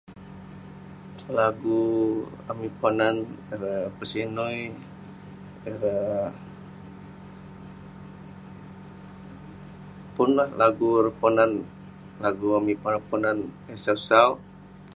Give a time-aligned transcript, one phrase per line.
[1.37, 1.81] Lagu
[2.51, 3.15] amik ponan
[3.53, 6.27] ireh..pesinui..ireh..
[10.15, 11.51] pun lah lagu ireh ponan..
[12.23, 13.37] lagu amik ponan ponan
[13.71, 14.29] eh sau sau.